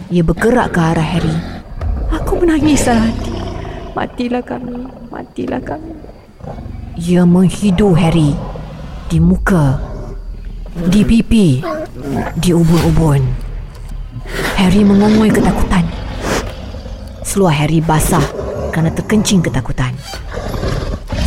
Ia 0.09 0.25
bergerak 0.25 0.73
ke 0.73 0.79
arah 0.81 1.09
Harry. 1.13 1.37
Aku 2.09 2.41
menangis 2.41 2.89
dalam 2.89 3.13
hati. 3.13 3.33
Matilah 3.93 4.41
kami, 4.41 4.81
matilah 5.13 5.61
kami. 5.61 5.93
Ia 6.97 7.21
menghidu 7.21 7.93
Harry 7.93 8.33
di 9.13 9.21
muka 9.21 9.77
di 10.89 11.05
pipi, 11.05 11.61
di 12.41 12.49
ubun-ubun. 12.49 13.44
Harry 14.55 14.81
mengongoi 14.81 15.29
ketakutan. 15.29 15.85
Seluar 17.25 17.53
Harry 17.53 17.83
basah 17.83 18.23
kerana 18.71 18.91
terkencing 18.91 19.43
ketakutan. 19.43 19.93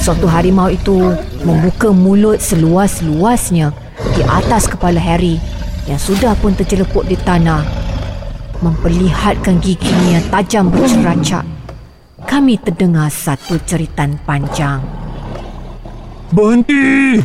Suatu 0.00 0.24
harimau 0.24 0.72
itu 0.72 1.12
membuka 1.44 1.92
mulut 1.92 2.40
seluas-luasnya 2.40 3.76
di 4.16 4.22
atas 4.24 4.64
kepala 4.64 4.96
Harry 4.96 5.37
yang 5.84 6.00
sudah 6.00 6.32
pun 6.38 6.56
terjelepuk 6.56 7.04
di 7.04 7.16
tanah. 7.16 7.64
Memperlihatkan 8.64 9.62
giginya 9.62 10.18
tajam 10.32 10.72
berceracak. 10.72 11.44
Kami 12.26 12.61
terdengar 12.61 13.08
satu 13.08 13.56
ceritan 13.64 14.18
panjang. 14.26 14.82
Berhenti! 16.28 17.16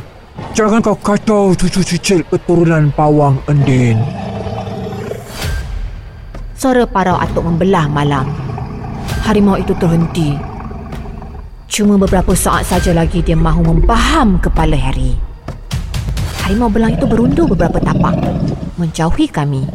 Jangan 0.53 0.79
kau 0.79 0.97
kacau 0.97 1.51
cucu 1.57 1.81
cicit 1.81 2.21
keturunan 2.29 2.93
pawang 2.93 3.41
Endin. 3.49 4.22
Suara 6.63 6.87
parau 6.87 7.19
atuk 7.19 7.43
membelah 7.43 7.91
malam. 7.91 8.23
Harimau 9.27 9.59
itu 9.59 9.75
terhenti. 9.75 10.31
Cuma 11.67 11.99
beberapa 11.99 12.31
saat 12.39 12.63
saja 12.71 12.95
lagi 12.95 13.19
dia 13.19 13.35
mahu 13.35 13.67
membaham 13.67 14.39
kepala 14.39 14.79
Harry. 14.79 15.11
Harimau 16.39 16.71
belang 16.71 16.95
itu 16.95 17.03
berundur 17.03 17.51
beberapa 17.51 17.83
tapak 17.83 18.15
menjauhi 18.79 19.27
kami. 19.27 19.67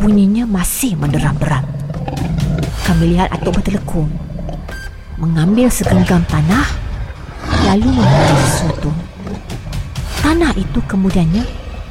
Bunyinya 0.00 0.48
masih 0.48 0.96
menderam-deram. 0.96 1.68
Kami 2.88 3.12
lihat 3.12 3.36
atuk 3.36 3.60
bertelekung. 3.60 4.08
Mengambil 5.20 5.68
segenggam 5.68 6.24
tanah 6.24 6.72
lalu 7.68 7.92
membaca 7.92 8.36
sesuatu. 8.48 8.88
Tanah 10.24 10.56
itu 10.56 10.80
kemudiannya 10.88 11.44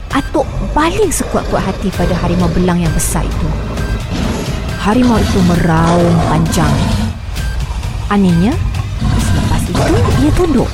atuk 0.10 0.50
baling 0.74 1.14
sekuat-kuat 1.14 1.70
hati 1.70 1.94
pada 1.94 2.18
harimau 2.18 2.50
belang 2.50 2.82
yang 2.82 2.94
besar 2.98 3.22
itu. 3.22 3.75
Harimau 4.86 5.18
itu 5.18 5.42
meraung 5.50 6.14
panjang. 6.30 6.70
Anehnya, 8.06 8.54
selepas 9.18 9.66
itu 9.66 9.98
ia 10.22 10.30
tunduk. 10.38 10.70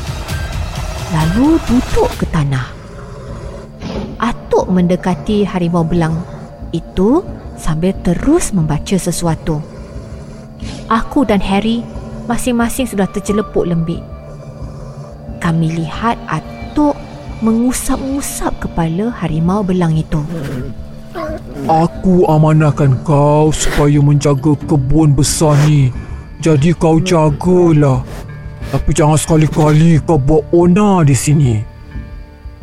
Lalu 1.15 1.55
duduk 1.63 2.11
ke 2.19 2.27
tanah. 2.27 2.75
Atuk 4.19 4.67
mendekati 4.67 5.47
harimau 5.47 5.87
belang 5.87 6.19
itu 6.75 7.23
sambil 7.55 7.95
terus 8.03 8.51
membaca 8.51 8.99
sesuatu. 8.99 9.63
Aku 10.91 11.23
dan 11.23 11.39
Harry 11.39 11.79
masing-masing 12.27 12.91
sudah 12.91 13.07
terjelepuk 13.07 13.63
lembik. 13.63 14.03
Kami 15.39 15.71
lihat 15.71 16.19
Atuk 16.27 16.99
mengusap-usap 17.39 18.59
kepala 18.59 19.07
harimau 19.23 19.63
belang 19.63 19.95
itu. 19.95 20.19
Aku 21.69 22.25
amanahkan 22.25 22.97
kau 23.05 23.53
supaya 23.53 24.01
menjaga 24.01 24.57
kebun 24.65 25.13
besar 25.13 25.53
ni. 25.69 25.93
Jadi 26.41 26.73
kau 26.73 26.97
jagalah. 26.97 28.01
Tapi 28.73 28.89
jangan 28.95 29.19
sekali-kali 29.19 30.01
kau 30.01 30.17
buat 30.17 30.41
ona 30.49 31.05
di 31.05 31.13
sini. 31.13 31.61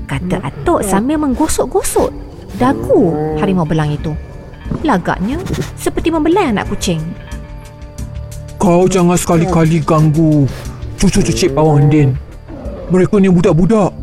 Kata 0.08 0.42
Atuk 0.42 0.82
sambil 0.82 1.20
menggosok-gosok 1.20 2.10
dagu 2.58 3.14
harimau 3.38 3.68
belang 3.68 3.94
itu. 3.94 4.10
Lagaknya 4.82 5.38
seperti 5.78 6.10
membelai 6.10 6.50
anak 6.50 6.66
kucing. 6.66 6.98
Kau 8.58 8.90
jangan 8.90 9.14
sekali-kali 9.14 9.78
ganggu 9.84 10.50
cucu 10.98 11.22
cicit 11.22 11.54
pawang 11.54 11.86
Din. 11.86 12.18
Mereka 12.90 13.22
ni 13.22 13.30
budak-budak. 13.30 13.94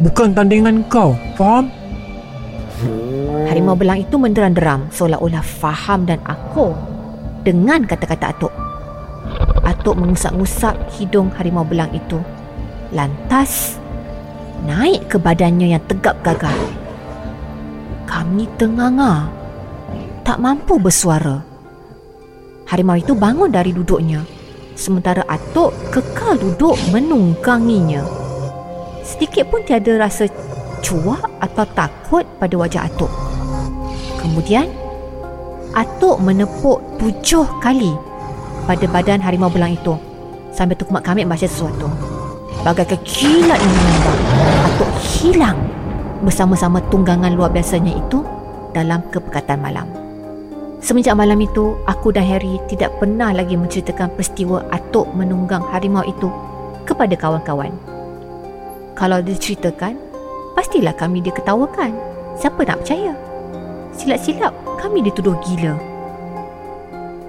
Bukan 0.00 0.32
tandingan 0.32 0.80
kau, 0.88 1.12
faham? 1.36 1.68
Harimau 3.54 3.78
belang 3.78 4.02
itu 4.02 4.18
menderam-deram 4.18 4.90
seolah-olah 4.90 5.38
faham 5.46 6.02
dan 6.10 6.18
aku 6.26 6.74
dengan 7.46 7.86
kata-kata 7.86 8.34
Atuk. 8.34 8.50
Atuk 9.62 9.94
mengusap-ngusap 9.94 10.74
hidung 10.98 11.30
harimau 11.38 11.62
belang 11.62 11.86
itu. 11.94 12.18
Lantas, 12.90 13.78
naik 14.66 15.06
ke 15.06 15.22
badannya 15.22 15.70
yang 15.70 15.84
tegap 15.86 16.18
gagah. 16.26 16.50
Kami 18.10 18.50
tenganga. 18.58 19.30
Tak 20.26 20.42
mampu 20.42 20.74
bersuara. 20.82 21.38
Harimau 22.66 22.98
itu 22.98 23.14
bangun 23.14 23.54
dari 23.54 23.70
duduknya. 23.70 24.26
Sementara 24.74 25.22
Atuk 25.30 25.70
kekal 25.94 26.42
duduk 26.42 26.74
menungganginya. 26.90 28.02
Sedikit 29.06 29.46
pun 29.46 29.62
tiada 29.62 29.94
rasa 29.94 30.26
cuak 30.82 31.22
atau 31.38 31.62
takut 31.70 32.26
pada 32.42 32.54
wajah 32.58 32.90
Atuk. 32.90 33.33
Kemudian, 34.24 34.72
Atuk 35.74 36.22
menepuk 36.22 36.80
tujuh 37.02 37.44
kali 37.58 37.92
pada 38.64 38.86
badan 38.88 39.20
harimau 39.20 39.50
belang 39.50 39.74
itu 39.74 39.98
sambil 40.54 40.78
Tuk 40.78 40.88
Mak 40.94 41.02
Kamit 41.02 41.26
baca 41.26 41.44
sesuatu. 41.44 41.90
Bagaikan 42.62 42.96
kilat 43.04 43.58
yang 43.58 43.74
menyambar, 43.74 44.18
Atuk 44.70 44.90
hilang 45.02 45.58
bersama-sama 46.24 46.80
tunggangan 46.88 47.36
luar 47.36 47.52
biasanya 47.52 47.92
itu 47.92 48.24
dalam 48.72 49.04
kepekatan 49.12 49.60
malam. 49.60 49.84
Semenjak 50.80 51.18
malam 51.18 51.40
itu, 51.42 51.76
aku 51.84 52.14
dan 52.14 52.24
Harry 52.24 52.56
tidak 52.70 52.94
pernah 52.96 53.34
lagi 53.34 53.58
menceritakan 53.58 54.14
peristiwa 54.14 54.64
Atuk 54.72 55.10
menunggang 55.12 55.64
harimau 55.68 56.06
itu 56.06 56.30
kepada 56.88 57.12
kawan-kawan. 57.18 57.74
Kalau 58.94 59.18
diceritakan, 59.20 59.98
pastilah 60.54 60.94
kami 60.94 61.18
diketawakan. 61.18 61.92
Siapa 62.38 62.62
nak 62.62 62.84
percaya? 62.84 63.33
Silap-silap 63.94 64.52
kami 64.78 65.06
dituduh 65.06 65.38
gila. 65.46 65.78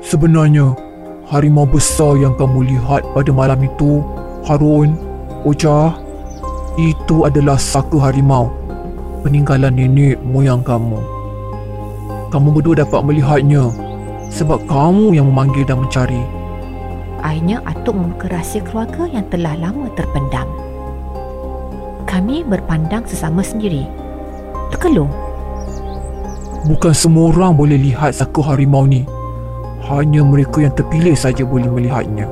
Sebenarnya, 0.02 0.74
harimau 1.30 1.66
besar 1.66 2.18
yang 2.18 2.34
kamu 2.38 2.74
lihat 2.74 3.06
pada 3.14 3.32
malam 3.34 3.62
itu, 3.62 4.02
Harun, 4.46 4.98
Ojah, 5.46 5.94
itu 6.78 7.26
adalah 7.26 7.58
saka 7.58 7.98
harimau. 7.98 8.50
Peninggalan 9.26 9.74
nenek 9.74 10.22
moyang 10.22 10.62
kamu. 10.62 11.02
Kamu 12.30 12.54
berdua 12.54 12.86
dapat 12.86 13.02
melihatnya 13.02 13.74
sebab 14.30 14.62
kamu 14.70 15.18
yang 15.18 15.32
memanggil 15.32 15.66
dan 15.66 15.82
mencari. 15.82 16.22
Akhirnya 17.26 17.58
Atuk 17.66 17.98
membuka 17.98 18.30
rahsia 18.30 18.62
keluarga 18.62 19.10
yang 19.10 19.26
telah 19.34 19.58
lama 19.58 19.90
terpendam. 19.98 20.46
Kami 22.06 22.46
berpandang 22.46 23.02
sesama 23.10 23.42
sendiri. 23.42 23.90
Terkelung. 24.70 25.25
Bukan 26.66 26.98
semua 26.98 27.30
orang 27.30 27.54
boleh 27.54 27.78
lihat 27.78 28.18
saka 28.18 28.42
harimau 28.42 28.90
ni. 28.90 29.06
Hanya 29.86 30.26
mereka 30.26 30.66
yang 30.66 30.74
terpilih 30.74 31.14
saja 31.14 31.46
boleh 31.46 31.70
melihatnya. 31.70 32.26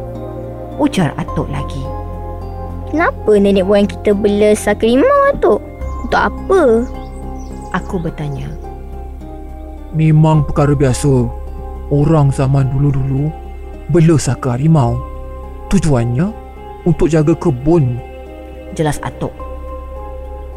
Ujar 0.82 1.13
Atuk 1.22 1.46
lagi. 1.54 1.86
Kenapa 2.89 3.38
nenek 3.38 3.62
moyang 3.62 3.86
kita 3.86 4.10
bela 4.17 4.58
saka 4.58 4.89
limau 4.89 5.30
Atuk? 5.30 5.62
Untuk 6.02 6.17
apa? 6.17 6.62
Aku 7.78 8.02
bertanya. 8.02 8.50
Memang 9.93 10.50
perkara 10.50 10.74
biasa. 10.74 11.30
Orang 11.93 12.34
zaman 12.34 12.74
dulu-dulu 12.74 13.30
bela 13.93 14.17
saka 14.17 14.58
harimau. 14.58 14.98
Tujuannya 15.69 16.34
untuk 16.89 17.06
jaga 17.06 17.38
kebun. 17.38 18.02
Jelas 18.74 18.98
Atuk. 19.06 19.30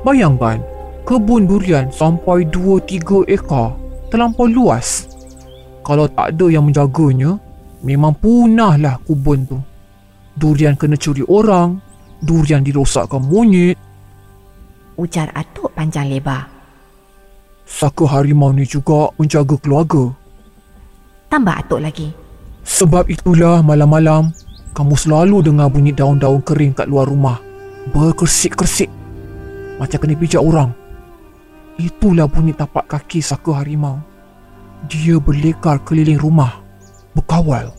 Bayangkan, 0.01 0.65
kebun 1.07 1.47
durian 1.47 1.87
sampai 1.95 2.43
2-3 2.51 3.31
ekar 3.31 3.79
terlampau 4.11 4.51
luas. 4.51 5.07
Kalau 5.87 6.11
tak 6.11 6.35
ada 6.35 6.51
yang 6.51 6.67
menjaganya, 6.67 7.39
memang 7.87 8.19
punahlah 8.19 8.99
kebun 9.07 9.47
tu. 9.47 9.59
Durian 10.35 10.75
kena 10.75 10.99
curi 10.99 11.23
orang, 11.31 11.79
durian 12.19 12.67
dirosakkan 12.67 13.23
monyet. 13.23 13.79
Ujar 14.99 15.31
Atuk 15.31 15.71
panjang 15.79 16.11
lebar. 16.11 16.51
Saka 17.63 18.05
harimau 18.19 18.51
ni 18.51 18.67
juga 18.67 19.15
menjaga 19.15 19.55
keluarga. 19.63 20.11
Tambah 21.31 21.55
Atuk 21.55 21.81
lagi. 21.87 22.11
Sebab 22.67 23.07
itulah 23.07 23.63
malam-malam 23.63 24.35
kamu 24.75 24.95
selalu 24.99 25.47
dengar 25.47 25.71
bunyi 25.71 25.95
daun-daun 25.95 26.43
kering 26.43 26.75
kat 26.75 26.91
luar 26.91 27.07
rumah. 27.07 27.39
Berkersik-kersik. 27.95 28.91
Macam 29.79 29.99
kena 30.03 30.19
pijak 30.19 30.43
orang. 30.43 30.86
Itulah 31.77 32.25
bunyi 32.25 32.57
tapak 32.57 32.89
kaki 32.89 33.21
saka 33.21 33.61
harimau. 33.61 34.01
Dia 34.89 35.21
berlekar 35.21 35.85
keliling 35.85 36.17
rumah. 36.17 36.65
Berkawal. 37.13 37.73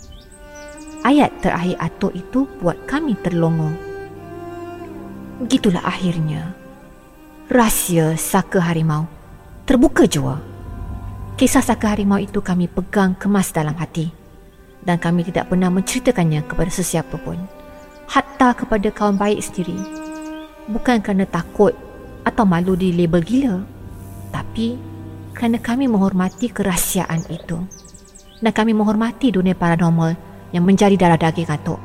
Ayat 1.02 1.34
terakhir 1.42 1.78
Atuk 1.82 2.14
itu 2.14 2.46
buat 2.62 2.78
kami 2.86 3.18
terlongo. 3.26 3.74
Begitulah 5.42 5.82
akhirnya. 5.86 6.54
Rahsia 7.48 8.18
saka 8.20 8.60
harimau 8.60 9.08
terbuka 9.68 10.08
jua. 10.08 10.40
Kisah 11.38 11.62
saka 11.62 11.94
harimau 11.94 12.18
itu 12.18 12.42
kami 12.42 12.66
pegang 12.66 13.14
kemas 13.14 13.54
dalam 13.54 13.78
hati 13.78 14.10
dan 14.88 14.96
kami 14.98 15.28
tidak 15.28 15.52
pernah 15.52 15.68
menceritakannya 15.68 16.48
kepada 16.48 16.72
sesiapa 16.72 17.20
pun. 17.22 17.38
Hatta 18.08 18.56
kepada 18.56 18.88
kawan 18.88 19.20
baik 19.20 19.44
sendiri. 19.44 19.76
Bukan 20.72 21.04
kerana 21.04 21.28
takut 21.28 21.76
atau 22.24 22.48
malu 22.48 22.80
di 22.80 22.96
label 22.96 23.20
gila. 23.20 23.77
Tapi 24.38 24.78
kerana 25.34 25.58
kami 25.58 25.89
menghormati 25.89 26.54
kerahsiaan 26.54 27.26
itu. 27.34 27.58
Dan 28.38 28.54
kami 28.54 28.78
menghormati 28.78 29.34
dunia 29.34 29.58
paranormal 29.58 30.13
yang 30.54 30.62
menjadi 30.62 30.93
darah 30.93 31.17
daging 31.17 31.50
atuk. 31.50 31.82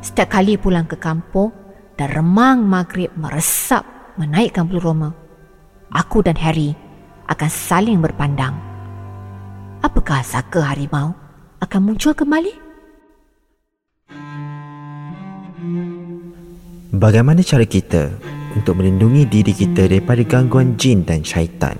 Setiap 0.00 0.40
kali 0.40 0.56
pulang 0.56 0.88
ke 0.88 0.96
kampung 0.96 1.52
dan 2.00 2.08
remang 2.16 2.64
maghrib 2.64 3.12
meresap 3.12 3.84
menaikkan 4.16 4.64
bulu 4.64 4.80
roma, 4.80 5.12
aku 5.92 6.24
dan 6.24 6.40
Harry 6.40 6.72
akan 7.28 7.50
saling 7.52 8.00
berpandang. 8.00 8.56
Apakah 9.84 10.24
saka 10.24 10.64
harimau 10.64 11.12
akan 11.60 11.80
muncul 11.84 12.16
kembali? 12.16 12.72
Bagaimana 16.96 17.44
cara 17.44 17.68
kita 17.68 18.16
untuk 18.56 18.78
melindungi 18.80 19.26
diri 19.28 19.52
kita 19.54 19.86
daripada 19.86 20.22
gangguan 20.26 20.74
jin 20.80 21.06
dan 21.06 21.22
syaitan. 21.22 21.76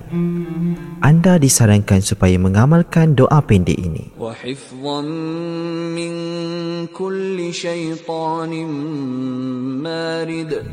Anda 1.01 1.41
disarankan 1.41 2.05
supaya 2.05 2.37
mengamalkan 2.37 3.17
doa 3.17 3.41
pendek 3.41 3.81
ini. 3.81 4.13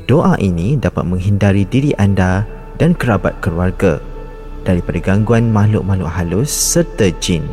Doa 0.04 0.34
ini 0.44 0.68
dapat 0.76 1.04
menghindari 1.08 1.64
diri 1.64 1.92
anda 1.96 2.44
dan 2.76 2.92
kerabat 2.92 3.40
keluarga 3.40 4.04
daripada 4.68 5.00
gangguan 5.00 5.48
makhluk-makhluk 5.48 6.12
halus 6.12 6.52
serta 6.52 7.08
jin, 7.24 7.48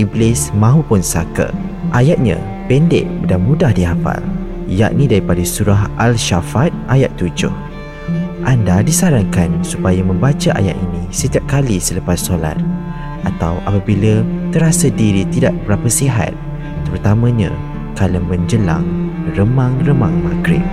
iblis 0.00 0.48
maupun 0.56 1.04
saka. 1.04 1.52
Ayatnya 1.92 2.40
pendek 2.72 3.04
dan 3.28 3.44
mudah 3.44 3.68
dihafal, 3.76 4.24
yakni 4.64 5.04
daripada 5.04 5.44
surah 5.44 5.92
Al-Shafat 6.00 6.72
ayat 6.88 7.12
7. 7.20 7.73
Anda 8.42 8.82
disarankan 8.82 9.62
supaya 9.62 10.02
membaca 10.02 10.50
ayat 10.58 10.74
ini 10.74 11.06
setiap 11.14 11.46
kali 11.46 11.78
selepas 11.78 12.18
solat 12.18 12.58
atau 13.22 13.62
apabila 13.62 14.26
terasa 14.50 14.90
diri 14.90 15.22
tidak 15.30 15.54
berapa 15.62 15.86
sihat, 15.86 16.34
terutamanya 16.82 17.54
kala 17.94 18.18
menjelang 18.18 18.82
remang-remang 19.38 20.18
maghrib. 20.26 20.66